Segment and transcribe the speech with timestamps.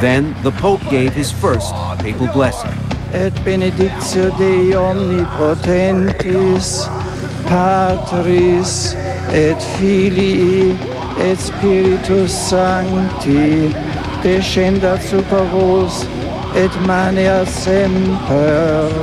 [0.00, 2.72] Then the Pope gave his first papal blessing.
[3.12, 6.88] Et benedictio Dei omnipotentis,
[7.46, 8.96] Patris
[9.32, 10.76] et Filii
[11.20, 13.74] et Spiritus Sancti,
[14.22, 16.06] descendat super vos
[16.56, 18.93] et maneat semper.